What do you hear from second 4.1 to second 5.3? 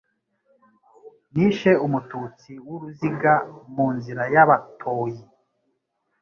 y'Abatoyi.